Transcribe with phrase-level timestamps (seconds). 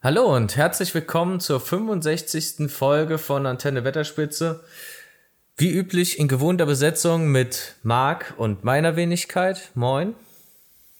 [0.00, 2.70] Hallo und herzlich willkommen zur 65.
[2.70, 4.62] Folge von Antenne Wetterspitze.
[5.56, 9.72] Wie üblich in gewohnter Besetzung mit Marc und meiner Wenigkeit.
[9.74, 10.14] Moin.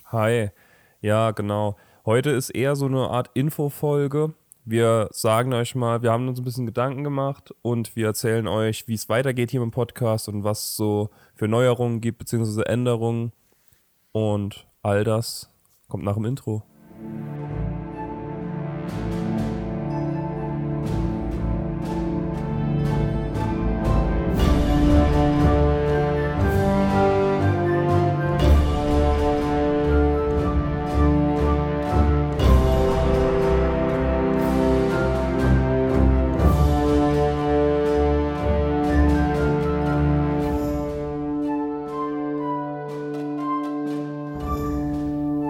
[0.06, 0.50] Hi.
[1.00, 1.76] Ja, genau.
[2.06, 4.34] Heute ist eher so eine Art Infofolge.
[4.64, 8.88] Wir sagen euch mal, wir haben uns ein bisschen Gedanken gemacht und wir erzählen euch,
[8.88, 13.30] wie es weitergeht hier im Podcast und was so für Neuerungen gibt, beziehungsweise Änderungen.
[14.10, 15.50] Und all das
[15.86, 16.64] kommt nach dem Intro.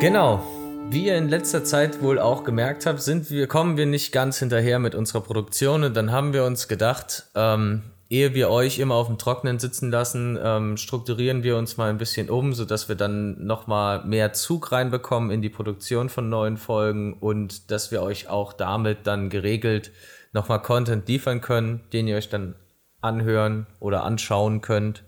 [0.08, 0.42] Genau.
[0.88, 4.38] Wie ihr in letzter Zeit wohl auch gemerkt habt, sind wir, kommen wir nicht ganz
[4.38, 8.94] hinterher mit unserer Produktion und dann haben wir uns gedacht, ähm, ehe wir euch immer
[8.94, 12.96] auf dem Trockenen sitzen lassen, ähm, strukturieren wir uns mal ein bisschen um, sodass wir
[12.96, 18.30] dann nochmal mehr Zug reinbekommen in die Produktion von neuen Folgen und dass wir euch
[18.30, 19.90] auch damit dann geregelt
[20.32, 22.54] nochmal Content liefern können, den ihr euch dann
[23.02, 25.04] anhören oder anschauen könnt.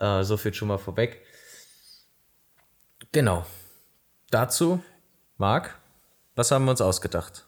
[0.00, 1.20] Äh, so viel schon mal vorweg.
[3.12, 3.44] Genau.
[4.34, 4.80] Dazu,
[5.38, 5.78] Marc,
[6.34, 7.46] was haben wir uns ausgedacht?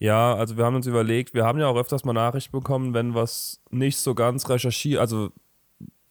[0.00, 3.14] Ja, also wir haben uns überlegt, wir haben ja auch öfters mal Nachricht bekommen, wenn
[3.14, 5.30] was nicht so ganz recherchiert, also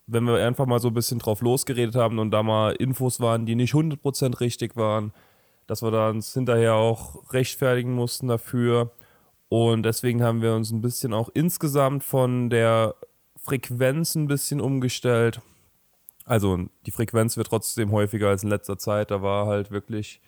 [0.07, 3.45] wenn wir einfach mal so ein bisschen drauf losgeredet haben und da mal Infos waren,
[3.45, 5.11] die nicht 100% richtig waren,
[5.67, 8.91] dass wir da uns hinterher auch rechtfertigen mussten dafür.
[9.49, 12.95] Und deswegen haben wir uns ein bisschen auch insgesamt von der
[13.35, 15.41] Frequenz ein bisschen umgestellt.
[16.29, 19.09] Also die Frequenz wird trotzdem häufiger als in letzter Zeit.
[19.09, 20.21] Da war halt wirklich,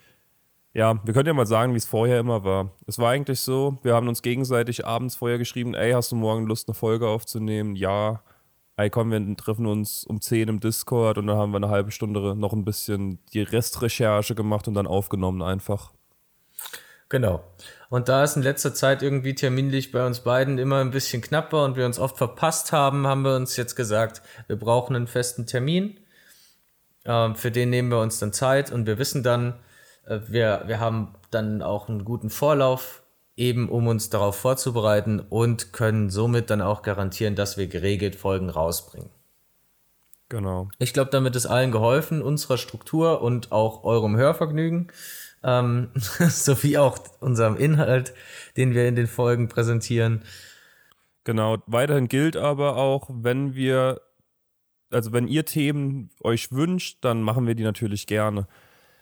[0.74, 2.72] ja, wir können ja mal sagen, wie es vorher immer war.
[2.88, 6.48] Es war eigentlich so, wir haben uns gegenseitig abends vorher geschrieben, ey, hast du morgen
[6.48, 7.76] Lust, eine Folge aufzunehmen?
[7.76, 8.24] Ja.
[8.78, 11.92] Ey, komm, wir treffen uns um 10 im Discord und dann haben wir eine halbe
[11.92, 15.94] Stunde noch ein bisschen die Restrecherche gemacht und dann aufgenommen einfach.
[17.12, 17.44] Genau.
[17.90, 21.52] Und da es in letzter Zeit irgendwie terminlich bei uns beiden immer ein bisschen knapp
[21.52, 25.08] war und wir uns oft verpasst haben, haben wir uns jetzt gesagt, wir brauchen einen
[25.08, 26.00] festen Termin.
[27.04, 29.60] Ähm, für den nehmen wir uns dann Zeit und wir wissen dann,
[30.06, 33.04] äh, wir, wir haben dann auch einen guten Vorlauf,
[33.36, 38.50] eben um uns darauf vorzubereiten und können somit dann auch garantieren, dass wir geregelt Folgen
[38.50, 39.10] rausbringen.
[40.30, 40.70] Genau.
[40.80, 44.90] Ich glaube, damit ist allen geholfen, unserer Struktur und auch eurem Hörvergnügen
[45.44, 48.14] ähm, sowie auch unserem Inhalt,
[48.58, 50.24] den wir in den Folgen präsentieren.
[51.24, 54.02] Genau, weiterhin gilt aber auch, wenn wir,
[54.90, 58.48] also wenn ihr Themen euch wünscht, dann machen wir die natürlich gerne.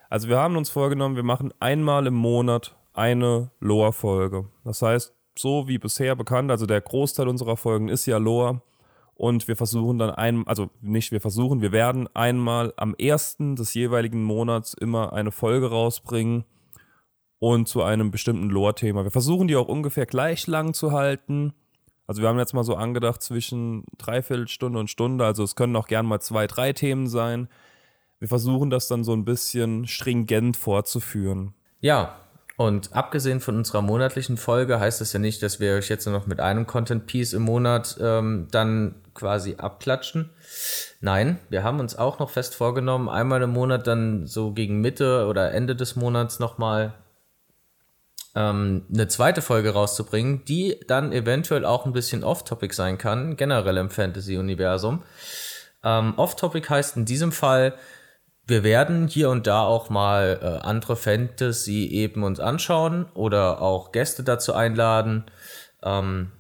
[0.10, 4.50] Also wir haben uns vorgenommen, wir machen einmal im Monat eine Lore-Folge.
[4.66, 8.62] Das heißt, so wie bisher bekannt, also der Großteil unserer Folgen ist ja Lore.
[9.20, 13.74] Und wir versuchen dann ein, also nicht wir versuchen, wir werden einmal am ersten des
[13.74, 16.46] jeweiligen Monats immer eine Folge rausbringen
[17.38, 19.04] und zu einem bestimmten Lore-Thema.
[19.04, 21.52] Wir versuchen die auch ungefähr gleich lang zu halten.
[22.08, 25.26] Also wir haben jetzt mal so angedacht zwischen Dreiviertelstunde und Stunde.
[25.26, 27.50] Also es können auch gern mal zwei, drei Themen sein.
[28.20, 31.54] Wir versuchen das dann so ein bisschen stringent fortzuführen.
[31.82, 32.16] Ja,
[32.60, 36.20] und abgesehen von unserer monatlichen Folge heißt das ja nicht, dass wir euch jetzt nur
[36.20, 40.30] noch mit einem Content Piece im Monat ähm, dann quasi abklatschen.
[41.00, 45.28] Nein, wir haben uns auch noch fest vorgenommen, einmal im Monat dann so gegen Mitte
[45.28, 46.96] oder Ende des Monats nochmal
[48.36, 53.78] ähm, eine zweite Folge rauszubringen, die dann eventuell auch ein bisschen off-topic sein kann, generell
[53.78, 55.04] im Fantasy-Universum.
[55.82, 57.76] Ähm, off-topic heißt in diesem Fall,
[58.50, 63.92] wir werden hier und da auch mal äh, andere Fantasy eben uns anschauen oder auch
[63.92, 65.26] Gäste dazu einladen.
[65.84, 66.32] Ähm,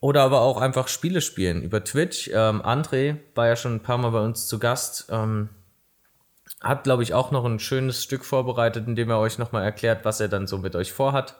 [0.00, 2.30] oder aber auch einfach Spiele spielen über Twitch.
[2.32, 5.08] Ähm, André war ja schon ein paar Mal bei uns zu Gast.
[5.10, 5.50] Ähm,
[6.60, 10.04] hat, glaube ich, auch noch ein schönes Stück vorbereitet, in dem er euch nochmal erklärt,
[10.04, 11.36] was er dann so mit euch vorhat.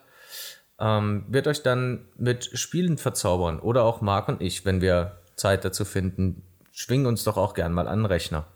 [0.78, 3.60] Ähm, wird euch dann mit Spielen verzaubern.
[3.60, 6.42] Oder auch Marc und ich, wenn wir Zeit dazu finden,
[6.72, 8.46] schwingen uns doch auch gern mal an den Rechner.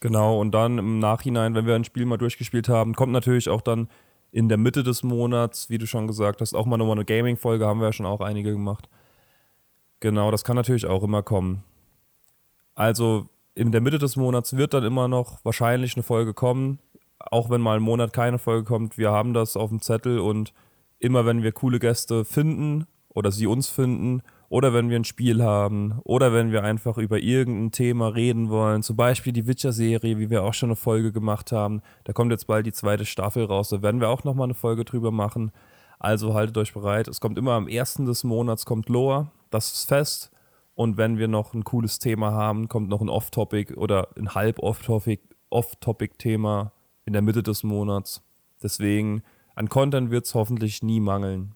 [0.00, 3.60] Genau, und dann im Nachhinein, wenn wir ein Spiel mal durchgespielt haben, kommt natürlich auch
[3.60, 3.88] dann
[4.32, 7.66] in der Mitte des Monats, wie du schon gesagt hast, auch mal nochmal eine Gaming-Folge,
[7.66, 8.88] haben wir ja schon auch einige gemacht.
[10.00, 11.64] Genau, das kann natürlich auch immer kommen.
[12.74, 16.78] Also in der Mitte des Monats wird dann immer noch wahrscheinlich eine Folge kommen,
[17.18, 18.96] auch wenn mal ein Monat keine Folge kommt.
[18.96, 20.54] Wir haben das auf dem Zettel und
[20.98, 25.42] immer wenn wir coole Gäste finden oder sie uns finden oder wenn wir ein Spiel
[25.42, 28.82] haben oder wenn wir einfach über irgendein Thema reden wollen.
[28.82, 31.82] Zum Beispiel die Witcher-Serie, wie wir auch schon eine Folge gemacht haben.
[32.02, 33.68] Da kommt jetzt bald die zweite Staffel raus.
[33.68, 35.52] Da werden wir auch nochmal eine Folge drüber machen.
[36.00, 37.06] Also haltet euch bereit.
[37.06, 39.30] Es kommt immer am ersten des Monats kommt Loa.
[39.50, 40.32] Das ist fest.
[40.74, 44.58] Und wenn wir noch ein cooles Thema haben, kommt noch ein Off-Topic oder ein halb
[44.58, 46.72] Off-Topic-Thema
[47.04, 48.24] in der Mitte des Monats.
[48.60, 49.22] Deswegen,
[49.54, 51.54] an Content wird es hoffentlich nie mangeln.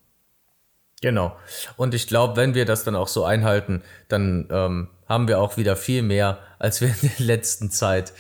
[1.00, 1.37] Genau.
[1.76, 5.56] Und ich glaube, wenn wir das dann auch so einhalten, dann ähm, haben wir auch
[5.56, 8.12] wieder viel mehr, als wir in der letzten Zeit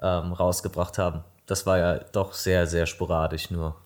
[0.00, 1.24] ähm, rausgebracht haben.
[1.46, 3.76] Das war ja doch sehr, sehr sporadisch nur.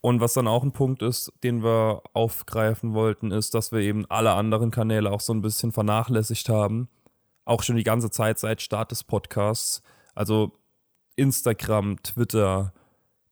[0.00, 4.04] Und was dann auch ein Punkt ist, den wir aufgreifen wollten, ist, dass wir eben
[4.10, 6.88] alle anderen Kanäle auch so ein bisschen vernachlässigt haben.
[7.46, 9.82] Auch schon die ganze Zeit seit Start des Podcasts.
[10.14, 10.52] Also
[11.16, 12.74] Instagram, Twitter,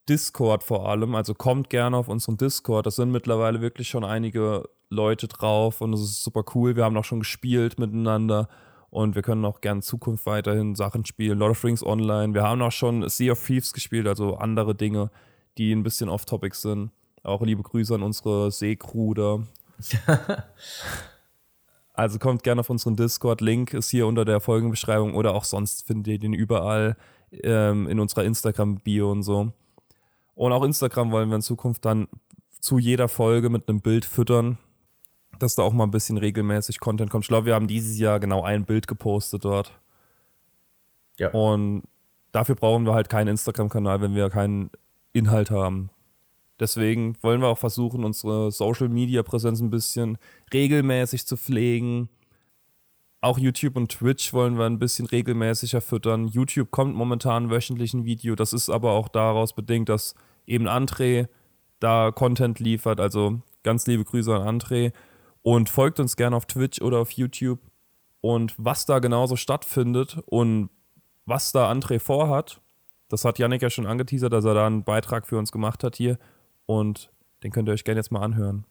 [0.08, 1.14] Discord vor allem.
[1.14, 2.86] Also kommt gerne auf unseren Discord.
[2.86, 6.76] Da sind mittlerweile wirklich schon einige Leute drauf und es ist super cool.
[6.76, 8.48] Wir haben auch schon gespielt miteinander
[8.90, 11.38] und wir können auch gerne in Zukunft weiterhin Sachen spielen.
[11.38, 12.34] Lord of Rings Online.
[12.34, 15.10] Wir haben auch schon Sea of Thieves gespielt, also andere Dinge
[15.58, 16.90] die ein bisschen off-topic sind.
[17.22, 19.40] Auch liebe Grüße an unsere Seecrew da.
[21.94, 23.40] also kommt gerne auf unseren Discord.
[23.40, 26.96] Link ist hier unter der Folgenbeschreibung oder auch sonst findet ihr den überall
[27.32, 29.52] ähm, in unserer Instagram-Bio und so.
[30.34, 32.08] Und auch Instagram wollen wir in Zukunft dann
[32.60, 34.58] zu jeder Folge mit einem Bild füttern,
[35.38, 37.24] dass da auch mal ein bisschen regelmäßig Content kommt.
[37.24, 39.72] Ich glaube, wir haben dieses Jahr genau ein Bild gepostet dort.
[41.18, 41.30] Ja.
[41.30, 41.82] Und
[42.30, 44.70] dafür brauchen wir halt keinen Instagram-Kanal, wenn wir keinen
[45.12, 45.90] Inhalt haben.
[46.60, 50.18] Deswegen wollen wir auch versuchen, unsere Social Media Präsenz ein bisschen
[50.52, 52.08] regelmäßig zu pflegen.
[53.22, 56.26] Auch YouTube und Twitch wollen wir ein bisschen regelmäßiger füttern.
[56.26, 58.34] YouTube kommt momentan wöchentlich ein Video.
[58.34, 61.28] Das ist aber auch daraus bedingt, dass eben André
[61.78, 62.98] da Content liefert.
[62.98, 64.92] Also ganz liebe Grüße an André.
[65.42, 67.60] Und folgt uns gerne auf Twitch oder auf YouTube.
[68.20, 70.70] Und was da genauso stattfindet und
[71.24, 72.60] was da André vorhat,
[73.08, 75.94] das hat Yannick ja schon angeteasert, dass er da einen Beitrag für uns gemacht hat
[75.94, 76.18] hier.
[76.66, 77.12] Und
[77.44, 78.64] den könnt ihr euch gerne jetzt mal anhören.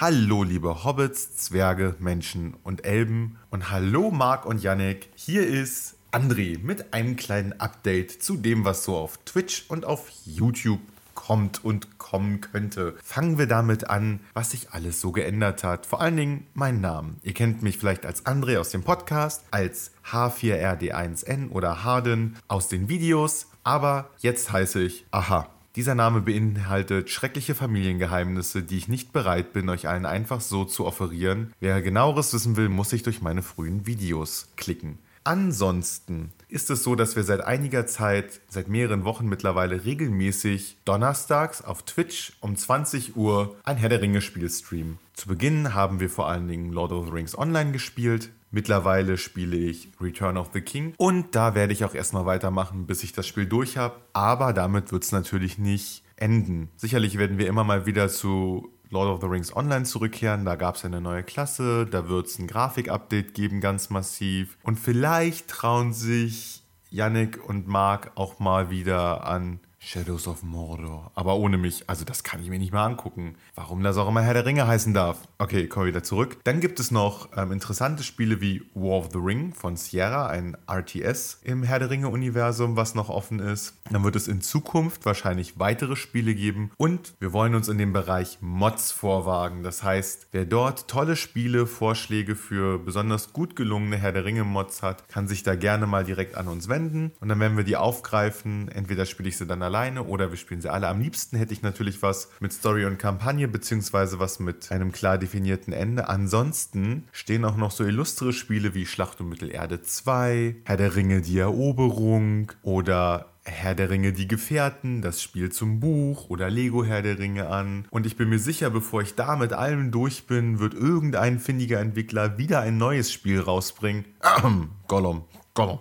[0.00, 3.38] Hallo liebe Hobbits, Zwerge, Menschen und Elben.
[3.50, 5.10] Und hallo Marc und Yannick.
[5.14, 10.08] Hier ist André mit einem kleinen Update zu dem, was so auf Twitch und auf
[10.24, 10.80] YouTube
[11.14, 12.96] kommt und kommen könnte.
[13.04, 15.86] Fangen wir damit an, was sich alles so geändert hat.
[15.86, 17.14] Vor allen Dingen mein Name.
[17.22, 22.88] Ihr kennt mich vielleicht als André aus dem Podcast, als H4RD1N oder Harden aus den
[22.88, 25.48] Videos, aber jetzt heiße ich Aha.
[25.74, 30.84] Dieser Name beinhaltet schreckliche Familiengeheimnisse, die ich nicht bereit bin, euch allen einfach so zu
[30.84, 31.54] offerieren.
[31.60, 34.98] Wer genaueres wissen will, muss sich durch meine frühen Videos klicken.
[35.24, 41.62] Ansonsten ist es so, dass wir seit einiger Zeit, seit mehreren Wochen mittlerweile regelmäßig donnerstags
[41.62, 44.98] auf Twitch um 20 Uhr ein Herr der Ringe Spiel streamen.
[45.14, 48.30] Zu Beginn haben wir vor allen Dingen Lord of the Rings Online gespielt.
[48.52, 53.02] Mittlerweile spiele ich Return of the King und da werde ich auch erstmal weitermachen, bis
[53.02, 53.96] ich das Spiel durch habe.
[54.12, 56.68] Aber damit wird es natürlich nicht enden.
[56.76, 60.44] Sicherlich werden wir immer mal wieder zu Lord of the Rings Online zurückkehren.
[60.44, 64.58] Da gab es eine neue Klasse, da wird es ein Grafik-Update geben, ganz massiv.
[64.62, 71.10] Und vielleicht trauen sich Yannick und Mark auch mal wieder an Shadows of Mordor.
[71.14, 73.34] Aber ohne mich, also das kann ich mir nicht mal angucken.
[73.56, 75.18] Warum das auch immer Herr der Ringe heißen darf.
[75.38, 76.38] Okay, kommen wir wieder zurück.
[76.44, 80.56] Dann gibt es noch ähm, interessante Spiele wie War of the Ring von Sierra, ein
[80.70, 83.74] RTS im Herr der Ringe-Universum, was noch offen ist.
[83.90, 86.70] Dann wird es in Zukunft wahrscheinlich weitere Spiele geben.
[86.76, 89.64] Und wir wollen uns in den Bereich Mods vorwagen.
[89.64, 95.08] Das heißt, wer dort tolle Spiele, Vorschläge für besonders gut gelungene Herr der Ringe-Mods hat,
[95.08, 97.10] kann sich da gerne mal direkt an uns wenden.
[97.20, 98.68] Und dann werden wir die aufgreifen.
[98.68, 100.88] Entweder spiele ich sie dann allein alleine oder wir spielen sie alle.
[100.88, 105.16] Am liebsten hätte ich natürlich was mit Story und Kampagne, beziehungsweise was mit einem klar
[105.16, 106.10] definierten Ende.
[106.10, 111.22] Ansonsten stehen auch noch so illustre Spiele wie Schlacht um Mittelerde 2, Herr der Ringe,
[111.22, 117.00] die Eroberung oder Herr der Ringe, die Gefährten, das Spiel zum Buch oder Lego Herr
[117.00, 117.86] der Ringe an.
[117.88, 121.80] Und ich bin mir sicher, bevor ich da mit allem durch bin, wird irgendein findiger
[121.80, 124.04] Entwickler wieder ein neues Spiel rausbringen.
[124.20, 125.22] Gollum, Gollum,
[125.54, 125.80] Gollum,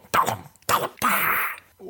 [0.67, 0.89] Gollum,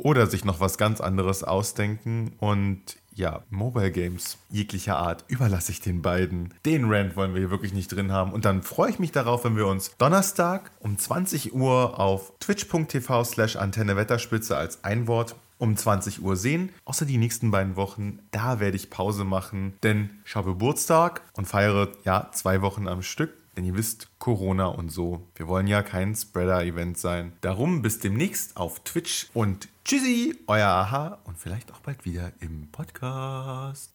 [0.04, 2.34] oder sich noch was ganz anderes ausdenken.
[2.40, 2.82] Und
[3.14, 6.54] ja, Mobile Games jeglicher Art überlasse ich den beiden.
[6.66, 8.32] Den Rant wollen wir hier wirklich nicht drin haben.
[8.32, 13.24] Und dann freue ich mich darauf, wenn wir uns Donnerstag um 20 Uhr auf twitch.tv
[13.24, 16.72] slash Antenne Wetterspitze als Einwort um 20 Uhr sehen.
[16.86, 21.48] Außer die nächsten beiden Wochen, da werde ich Pause machen, denn ich habe Geburtstag und
[21.48, 23.32] feiere ja zwei Wochen am Stück.
[23.56, 25.28] Denn ihr wisst, Corona und so.
[25.36, 27.34] Wir wollen ja kein Spreader-Event sein.
[27.42, 32.72] Darum bis demnächst auf Twitch und tschüssi, euer Aha und vielleicht auch bald wieder im
[32.72, 33.94] Podcast.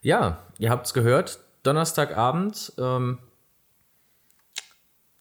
[0.00, 1.40] Ja, ihr habt es gehört.
[1.64, 3.18] Donnerstagabend ähm,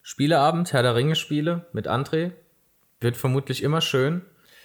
[0.10, 2.32] Spieleabend, Herr der Ringe-Spiele mit André.
[3.01, 4.22] Wird vermutlich immer schön.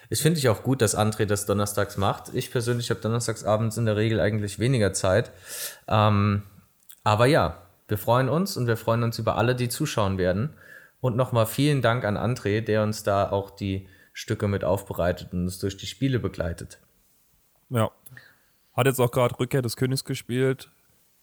[0.09, 2.33] Ich finde ich auch gut, dass André das donnerstags macht.
[2.33, 5.33] Ich persönlich habe donnerstagsabends in der Regel eigentlich weniger Zeit.
[5.89, 6.45] Ähm,
[7.03, 10.55] aber ja, wir freuen uns und wir freuen uns über alle, die zuschauen werden.
[11.01, 15.43] Und nochmal vielen Dank an André, der uns da auch die Stücke mit aufbereitet und
[15.43, 16.81] uns durch die Spiele begleitet.
[17.71, 17.91] Ja.
[18.75, 20.71] Hat jetzt auch gerade Rückkehr des Königs gespielt.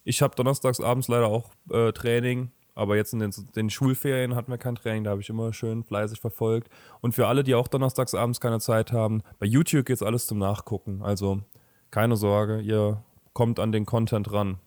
[0.04, 4.50] Ich habe donnerstags abends leider auch äh, Training, aber jetzt in den, den, Schulferien hatten
[4.50, 6.68] wir kein Training, da habe ich immer schön fleißig verfolgt.
[7.00, 10.26] Und für alle, die auch donnerstags abends keine Zeit haben, bei YouTube geht es alles
[10.26, 11.02] zum Nachgucken.
[11.02, 11.42] Also
[11.90, 13.02] keine Sorge, ihr
[13.32, 14.58] kommt an den Content ran.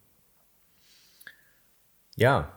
[2.16, 2.50] Ja,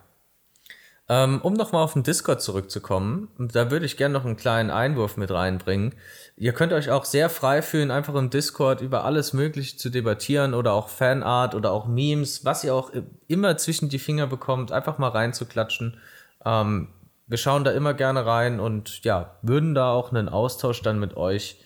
[1.09, 5.17] ähm, um nochmal auf den Discord zurückzukommen, da würde ich gerne noch einen kleinen Einwurf
[5.17, 5.95] mit reinbringen.
[6.37, 10.53] Ihr könnt euch auch sehr frei fühlen, einfach im Discord über alles Mögliche zu debattieren
[10.53, 12.91] oder auch Fanart oder auch Memes, was ihr auch
[13.29, 16.01] immer zwischen die Finger bekommt, einfach mal reinzuklatschen.
[16.45, 16.89] Ähm,
[17.29, 21.17] wir schauen da immer gerne rein und ja, würden da auch einen Austausch dann mit
[21.17, 21.61] euch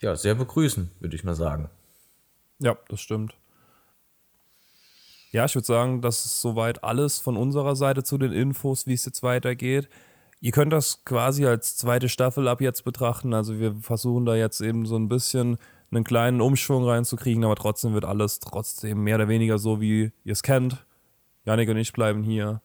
[0.00, 1.70] ja, sehr begrüßen, würde ich mal sagen.
[2.58, 3.34] Ja, das stimmt.
[5.30, 8.94] Ja, ich würde sagen, das ist soweit alles von unserer Seite zu den Infos, wie
[8.94, 9.88] es jetzt weitergeht.
[10.40, 13.34] Ihr könnt das quasi als zweite Staffel ab jetzt betrachten.
[13.34, 15.58] Also wir versuchen da jetzt eben so ein bisschen
[15.90, 20.32] einen kleinen Umschwung reinzukriegen, aber trotzdem wird alles trotzdem mehr oder weniger so, wie ihr
[20.32, 20.86] es kennt.
[21.44, 22.62] Janik und ich bleiben hier.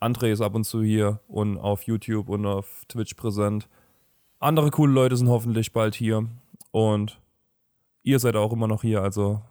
[0.00, 3.68] André ist ab und zu hier und auf YouTube und auf Twitch präsent.
[4.38, 6.26] Andere coole Leute sind hoffentlich bald hier.
[6.70, 7.20] Und
[8.02, 9.42] ihr seid auch immer noch hier, also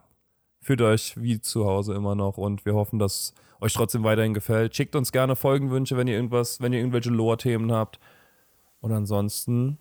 [0.62, 4.76] fühlt euch wie zu Hause immer noch und wir hoffen, dass euch trotzdem weiterhin gefällt.
[4.76, 8.00] Schickt uns gerne Folgenwünsche, wenn ihr irgendwas, wenn ihr irgendwelche Lore-Themen habt.
[8.82, 9.78] Und ansonsten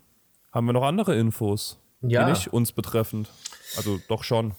[0.51, 2.25] haben wir noch andere Infos, ja.
[2.25, 3.29] die nicht uns betreffend.
[3.77, 4.53] Also doch schon.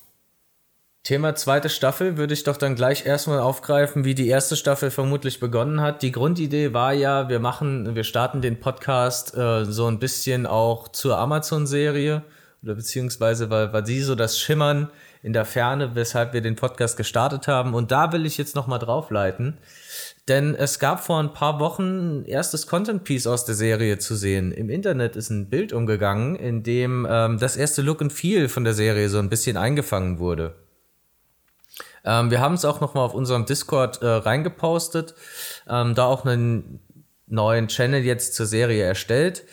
[1.02, 5.40] Thema zweite Staffel würde ich doch dann gleich erstmal aufgreifen, wie die erste Staffel vermutlich
[5.40, 6.02] begonnen hat.
[6.02, 10.88] Die Grundidee war ja, wir machen, wir starten den Podcast äh, so ein bisschen auch
[10.88, 12.22] zur Amazon-Serie
[12.62, 14.90] oder beziehungsweise war, war sie so das Schimmern
[15.22, 17.74] in der Ferne, weshalb wir den Podcast gestartet haben.
[17.74, 19.58] Und da will ich jetzt nochmal draufleiten.
[20.28, 24.52] Denn es gab vor ein paar Wochen ein erstes Content-Piece aus der Serie zu sehen.
[24.52, 28.64] Im Internet ist ein Bild umgegangen, in dem ähm, das erste Look and Feel von
[28.64, 30.54] der Serie so ein bisschen eingefangen wurde.
[32.04, 35.14] Ähm, wir haben es auch nochmal auf unserem Discord äh, reingepostet,
[35.68, 36.80] ähm, da auch einen
[37.26, 39.44] neuen Channel jetzt zur Serie erstellt.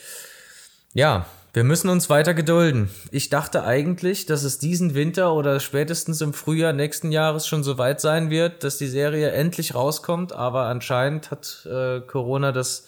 [0.94, 1.26] Ja,
[1.58, 2.92] wir müssen uns weiter gedulden.
[3.10, 7.80] Ich dachte eigentlich, dass es diesen Winter oder spätestens im Frühjahr nächsten Jahres schon so
[7.80, 12.86] weit sein wird, dass die Serie endlich rauskommt, aber anscheinend hat äh, Corona das,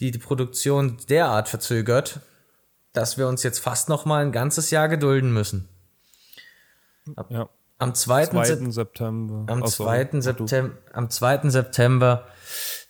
[0.00, 2.18] die, die Produktion derart verzögert,
[2.92, 5.68] dass wir uns jetzt fast noch mal ein ganzes Jahr gedulden müssen.
[7.14, 7.48] Ab, ja.
[7.78, 8.26] Am 2.
[8.26, 8.44] 2.
[8.72, 9.44] September.
[9.46, 10.20] Am 2.
[10.20, 11.50] September, am 2.
[11.50, 12.26] September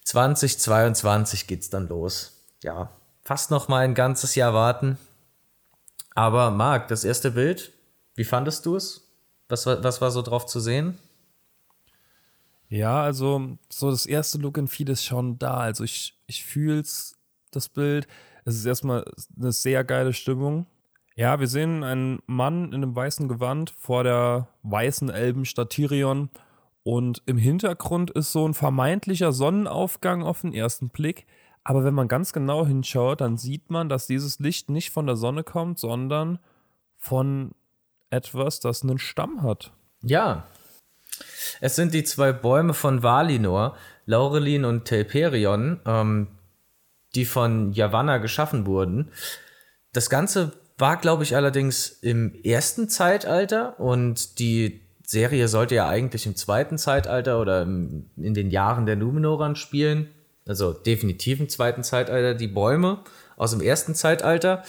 [0.05, 2.47] 2022 geht's dann los.
[2.63, 2.91] Ja,
[3.23, 4.99] fast noch mal ein ganzes Jahr warten.
[6.15, 7.73] Aber Marc, das erste Bild,
[8.15, 9.09] wie fandest du es?
[9.49, 10.99] Was, was war so drauf zu sehen?
[12.69, 15.59] Ja, also so das erste Look and Feel ist schon da.
[15.59, 16.83] Also ich, ich fühle
[17.51, 18.07] das Bild.
[18.45, 19.05] Es ist erstmal
[19.39, 20.67] eine sehr geile Stimmung.
[21.15, 26.31] Ja, wir sehen einen Mann in einem weißen Gewand vor der weißen Elbenstadt Tirion.
[26.83, 31.27] Und im Hintergrund ist so ein vermeintlicher Sonnenaufgang auf den ersten Blick.
[31.65, 35.17] Aber wenn man ganz genau hinschaut, dann sieht man, dass dieses Licht nicht von der
[35.17, 36.39] Sonne kommt, sondern
[36.99, 37.53] von
[38.11, 39.73] etwas, das einen Stamm hat.
[40.03, 40.47] Ja.
[41.61, 43.77] Es sind die zwei Bäume von Valinor,
[44.07, 46.29] Laurelin und Telperion, ähm,
[47.15, 49.13] die von Yavanna geschaffen wurden.
[49.93, 56.27] Das Ganze war, glaube ich, allerdings im ersten Zeitalter und die Serie sollte ja eigentlich
[56.27, 60.09] im zweiten Zeitalter oder in den Jahren der Numenoran spielen
[60.47, 63.03] also definitiv im zweiten Zeitalter, die Bäume
[63.37, 64.65] aus dem ersten Zeitalter.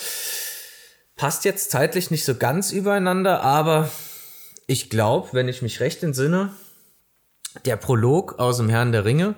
[1.15, 3.89] Passt jetzt zeitlich nicht so ganz übereinander, aber
[4.67, 6.53] ich glaube, wenn ich mich recht entsinne,
[7.65, 9.35] der Prolog aus dem Herrn der Ringe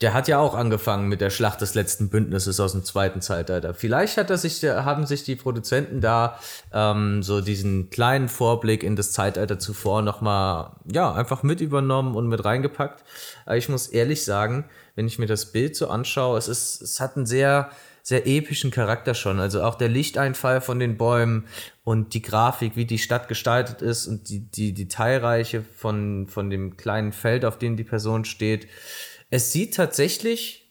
[0.00, 3.74] der hat ja auch angefangen mit der Schlacht des letzten Bündnisses aus dem zweiten Zeitalter.
[3.74, 6.38] Vielleicht hat er sich, haben sich die Produzenten da
[6.72, 12.28] ähm, so diesen kleinen Vorblick in das Zeitalter zuvor nochmal, ja, einfach mit übernommen und
[12.28, 13.04] mit reingepackt.
[13.44, 14.64] Aber ich muss ehrlich sagen,
[14.94, 17.70] wenn ich mir das Bild so anschaue, es ist, es hat einen sehr,
[18.02, 19.38] sehr epischen Charakter schon.
[19.38, 21.44] Also auch der Lichteinfall von den Bäumen
[21.84, 26.78] und die Grafik, wie die Stadt gestaltet ist und die, die Detailreiche von, von dem
[26.78, 28.66] kleinen Feld, auf dem die Person steht
[29.30, 30.70] es sieht tatsächlich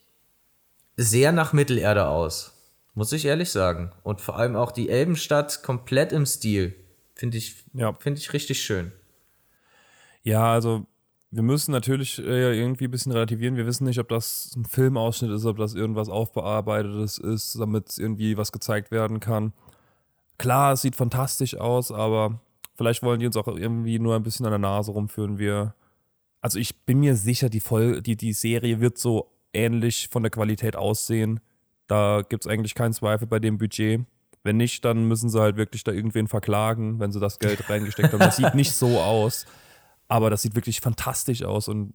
[0.98, 2.54] sehr nach Mittelerde aus.
[2.94, 3.92] Muss ich ehrlich sagen.
[4.04, 6.76] Und vor allem auch die Elbenstadt komplett im Stil.
[7.16, 7.94] Finde ich, ja.
[8.00, 8.92] Find ich richtig schön.
[10.24, 10.86] Ja, also
[11.32, 13.56] wir müssen natürlich äh, irgendwie ein bisschen relativieren.
[13.56, 18.36] Wir wissen nicht, ob das ein Filmausschnitt ist, ob das irgendwas Aufbearbeitetes ist, damit irgendwie
[18.36, 19.54] was gezeigt werden kann.
[20.38, 22.40] Klar, es sieht fantastisch aus, aber
[22.76, 25.38] vielleicht wollen die uns auch irgendwie nur ein bisschen an der Nase rumführen.
[25.38, 25.76] Wir,
[26.42, 30.30] also ich bin mir sicher, die, Voll die, die Serie wird so ähnlich von der
[30.30, 31.40] Qualität aussehen.
[31.88, 34.02] Da gibt es eigentlich keinen Zweifel bei dem Budget.
[34.44, 38.14] Wenn nicht, dann müssen sie halt wirklich da irgendwen verklagen, wenn sie das Geld reingesteckt
[38.14, 38.20] haben.
[38.20, 39.46] Das sieht nicht so aus.
[40.08, 41.94] Aber das sieht wirklich fantastisch aus und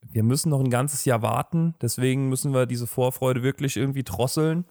[0.00, 1.74] wir müssen noch ein ganzes Jahr warten.
[1.80, 4.64] Deswegen müssen wir diese Vorfreude wirklich irgendwie drosseln.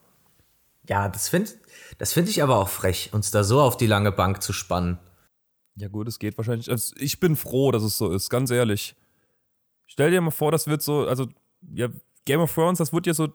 [0.88, 1.52] Ja, das finde
[1.98, 5.00] das find ich aber auch frech, uns da so auf die lange Bank zu spannen.
[5.76, 6.70] Ja, gut, es geht wahrscheinlich.
[6.70, 8.96] Also ich bin froh, dass es so ist, ganz ehrlich.
[9.88, 11.28] Stell dir mal vor, das wird so, also,
[11.74, 11.90] ja,
[12.26, 13.30] Game of Thrones, das wird ja so,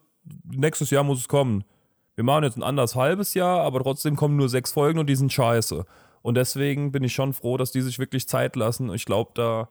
[0.45, 1.65] nächstes Jahr muss es kommen.
[2.15, 5.17] Wir machen jetzt ein anderes halbes Jahr, aber trotzdem kommen nur sechs Folgen und die
[5.17, 5.85] sind scheiße.
[6.23, 8.93] Und deswegen bin ich schon froh, dass die sich wirklich Zeit lassen.
[8.93, 9.69] Ich glaube, da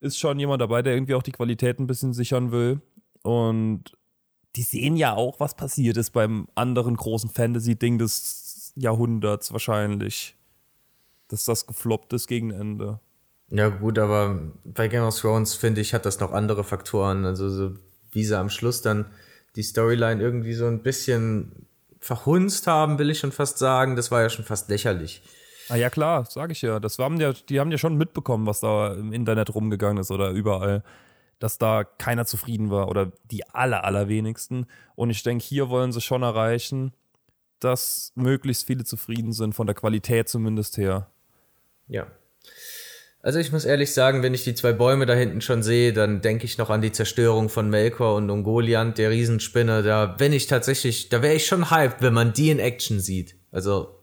[0.00, 2.80] ist schon jemand dabei, der irgendwie auch die Qualität ein bisschen sichern will.
[3.22, 3.96] Und
[4.56, 10.36] die sehen ja auch, was passiert ist beim anderen großen Fantasy-Ding des Jahrhunderts wahrscheinlich.
[11.32, 13.00] Dass das gefloppt ist gegen Ende.
[13.48, 17.24] Ja, gut, aber bei Game of Thrones, finde ich, hat das noch andere Faktoren.
[17.24, 17.70] Also, so,
[18.10, 19.06] wie sie am Schluss dann
[19.56, 21.66] die Storyline irgendwie so ein bisschen
[22.00, 23.96] verhunzt haben, will ich schon fast sagen.
[23.96, 25.22] Das war ja schon fast lächerlich.
[25.70, 26.80] Ah ja, klar, sage ich ja.
[26.80, 27.32] Das haben ja.
[27.32, 30.82] Die haben ja schon mitbekommen, was da im Internet rumgegangen ist oder überall,
[31.38, 34.66] dass da keiner zufrieden war oder die aller, allerwenigsten.
[34.96, 36.92] Und ich denke, hier wollen sie schon erreichen,
[37.60, 41.11] dass möglichst viele zufrieden sind, von der Qualität zumindest her.
[41.92, 42.06] Ja.
[43.20, 46.22] Also ich muss ehrlich sagen, wenn ich die zwei Bäume da hinten schon sehe, dann
[46.22, 49.84] denke ich noch an die Zerstörung von Melkor und Ungoliant, der Riesenspinne.
[49.84, 53.36] Da wenn ich tatsächlich, da wäre ich schon hyped, wenn man die in Action sieht.
[53.52, 54.00] Also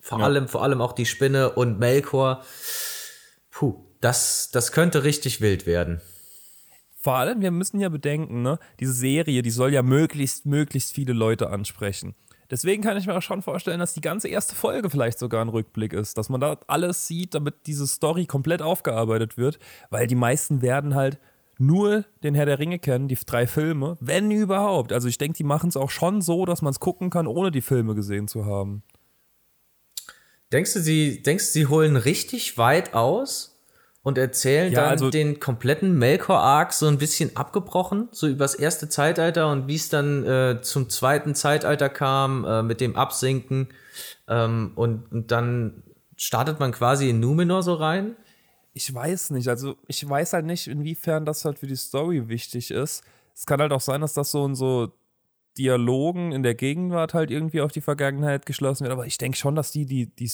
[0.00, 0.24] vor ja.
[0.24, 2.42] allem, vor allem auch die Spinne und Melkor.
[3.50, 6.00] Puh, das, das könnte richtig wild werden.
[7.00, 11.12] Vor allem, wir müssen ja bedenken, ne, diese Serie, die soll ja möglichst, möglichst viele
[11.12, 12.14] Leute ansprechen.
[12.50, 15.50] Deswegen kann ich mir auch schon vorstellen, dass die ganze erste Folge vielleicht sogar ein
[15.50, 19.58] Rückblick ist, dass man da alles sieht, damit diese Story komplett aufgearbeitet wird,
[19.90, 21.18] weil die meisten werden halt
[21.58, 24.92] nur den Herr der Ringe kennen, die drei Filme, wenn überhaupt.
[24.92, 27.50] Also ich denke, die machen es auch schon so, dass man es gucken kann, ohne
[27.50, 28.82] die Filme gesehen zu haben.
[30.52, 33.57] Denkst du, sie, denkst du, sie holen richtig weit aus
[34.08, 38.88] und erzählen ja, dann also den kompletten Melkor-Arc so ein bisschen abgebrochen, so übers erste
[38.88, 43.68] Zeitalter und wie es dann äh, zum zweiten Zeitalter kam, äh, mit dem Absinken
[44.26, 45.82] ähm, und, und dann
[46.16, 48.16] startet man quasi in Numenor so rein?
[48.72, 52.70] Ich weiß nicht, also ich weiß halt nicht, inwiefern das halt für die Story wichtig
[52.70, 53.04] ist.
[53.34, 54.92] Es kann halt auch sein, dass das so und so
[55.58, 58.92] Dialogen in der Gegenwart halt irgendwie auf die Vergangenheit geschlossen wird.
[58.92, 60.30] Aber ich denke schon, dass die, die, die,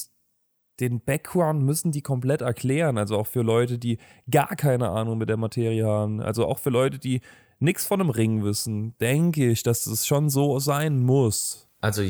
[0.80, 2.98] den Background müssen die komplett erklären.
[2.98, 3.98] Also auch für Leute, die
[4.30, 6.20] gar keine Ahnung mit der Materie haben.
[6.20, 7.20] Also auch für Leute, die
[7.60, 11.68] nichts von einem Ring wissen, denke ich, dass das schon so sein muss.
[11.80, 12.02] Also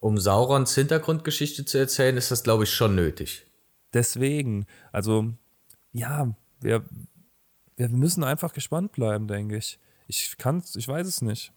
[0.00, 3.46] um Saurons Hintergrundgeschichte zu erzählen, ist das, glaube ich, schon nötig.
[3.92, 5.32] Deswegen, also
[5.92, 6.84] ja, wir,
[7.76, 9.78] wir müssen einfach gespannt bleiben, denke ich.
[10.06, 11.52] Ich kann ich weiß es nicht.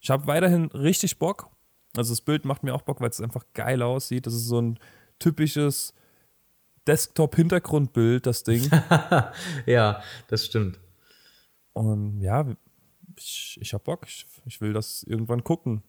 [0.00, 1.50] Ich habe weiterhin richtig Bock.
[1.96, 4.26] Also das Bild macht mir auch Bock, weil es einfach geil aussieht.
[4.26, 4.78] Das ist so ein
[5.18, 5.94] typisches
[6.86, 8.70] Desktop-Hintergrundbild, das Ding.
[9.66, 10.78] ja, das stimmt.
[11.72, 12.46] Und ja,
[13.16, 14.04] ich, ich habe Bock.
[14.06, 15.82] Ich, ich will das irgendwann gucken.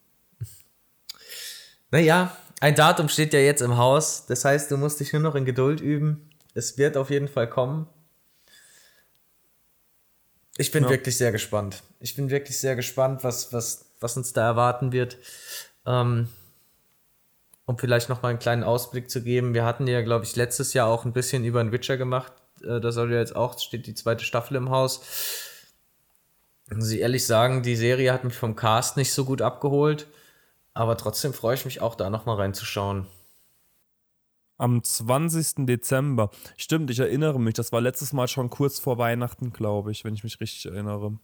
[1.92, 4.26] Naja, ein Datum steht ja jetzt im Haus.
[4.26, 6.30] Das heißt, du musst dich nur noch in Geduld üben.
[6.54, 7.88] Es wird auf jeden Fall kommen.
[10.58, 10.90] Ich bin ja.
[10.90, 11.84] wirklich sehr gespannt.
[12.00, 15.18] Ich bin wirklich sehr gespannt, was, was, was uns da erwarten wird.
[15.86, 16.30] Ähm,
[17.68, 20.74] um vielleicht noch mal einen kleinen Ausblick zu geben, wir hatten ja, glaube ich, letztes
[20.74, 22.32] Jahr auch ein bisschen über den Witcher gemacht.
[22.64, 25.02] Äh, da soll ja jetzt auch, steht die zweite Staffel im Haus.
[26.74, 30.08] Muss ich ehrlich sagen, die Serie hat mich vom Cast nicht so gut abgeholt,
[30.74, 33.06] aber trotzdem freue ich mich auch da noch mal reinzuschauen.
[34.58, 35.66] Am 20.
[35.68, 36.32] Dezember.
[36.56, 40.14] Stimmt, ich erinnere mich, das war letztes Mal schon kurz vor Weihnachten, glaube ich, wenn
[40.14, 41.20] ich mich richtig erinnere.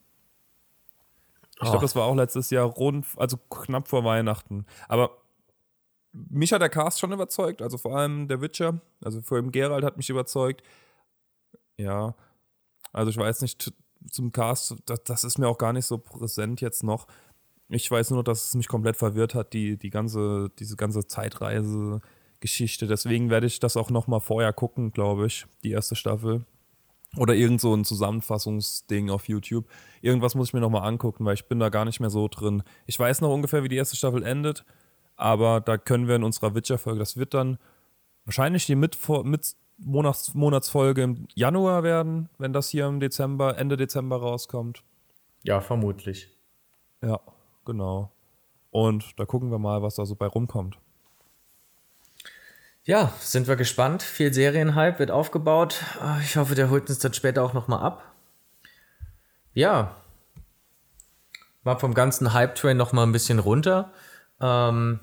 [1.54, 4.66] Ich glaube, das war auch letztes Jahr rund, also knapp vor Weihnachten.
[4.90, 5.23] Aber
[6.14, 9.84] mich hat der Cast schon überzeugt, also vor allem der Witcher, also vor allem Gerald
[9.84, 10.64] hat mich überzeugt.
[11.78, 12.16] Ja,
[12.92, 13.74] also ich weiß nicht,
[14.12, 17.08] zum Cast, das, das ist mir auch gar nicht so präsent jetzt noch.
[17.70, 22.86] Ich weiß nur, dass es mich komplett verwirrt hat, die, die ganze, diese ganze Zeitreise-Geschichte.
[22.86, 26.46] Deswegen werde ich das auch noch mal vorher gucken, glaube ich, die erste Staffel.
[27.18, 29.68] Oder irgend so ein Zusammenfassungsding auf YouTube.
[30.02, 32.64] Irgendwas muss ich mir nochmal angucken, weil ich bin da gar nicht mehr so drin.
[32.86, 34.66] Ich weiß noch ungefähr, wie die erste Staffel endet,
[35.16, 37.58] aber da können wir in unserer Witcher-Folge, das wird dann
[38.26, 43.78] wahrscheinlich die mit, mit Monats Monatsfolge im Januar werden, wenn das hier im Dezember, Ende
[43.78, 44.84] Dezember rauskommt.
[45.44, 46.30] Ja, vermutlich.
[47.02, 47.20] Ja,
[47.66, 48.12] genau.
[48.72, 50.78] Und da gucken wir mal, was da so bei rumkommt.
[52.86, 54.04] Ja, sind wir gespannt.
[54.04, 55.84] Viel Serienhype wird aufgebaut.
[56.02, 58.04] Ah, ich hoffe, der holt uns dann später auch nochmal ab.
[59.54, 59.96] Ja.
[61.64, 63.94] Mal vom ganzen Hype-Train nochmal ein bisschen runter.
[64.44, 65.00] Ähm,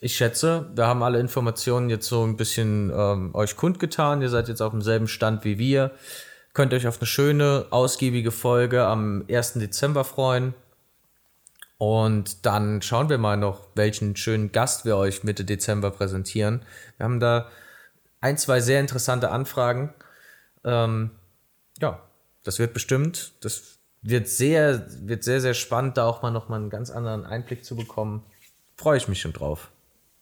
[0.00, 4.20] ich schätze, wir haben alle Informationen jetzt so ein bisschen ähm, euch kundgetan.
[4.20, 5.92] Ihr seid jetzt auf demselben Stand wie wir.
[6.52, 9.54] Könnt euch auf eine schöne, ausgiebige Folge am 1.
[9.54, 10.54] Dezember freuen.
[11.78, 16.62] Und dann schauen wir mal noch, welchen schönen Gast wir euch Mitte Dezember präsentieren.
[16.96, 17.48] Wir haben da
[18.20, 19.94] ein, zwei sehr interessante Anfragen.
[20.64, 21.10] Ähm,
[21.80, 22.00] ja,
[22.44, 26.56] das wird bestimmt, das wird sehr, wird sehr, sehr spannend, da auch mal noch mal
[26.56, 28.24] einen ganz anderen Einblick zu bekommen.
[28.82, 29.70] Freue ich mich schon drauf.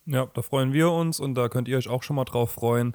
[0.05, 2.95] Ja, da freuen wir uns und da könnt ihr euch auch schon mal drauf freuen.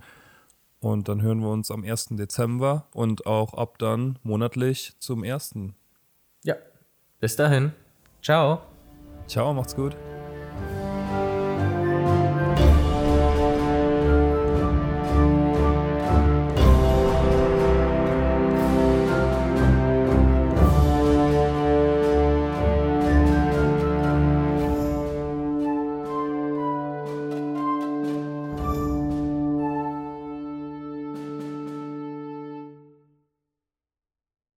[0.79, 2.09] Und dann hören wir uns am 1.
[2.11, 5.55] Dezember und auch ab dann monatlich zum 1.
[6.43, 6.55] Ja,
[7.19, 7.71] bis dahin.
[8.21, 8.61] Ciao.
[9.27, 9.95] Ciao, macht's gut.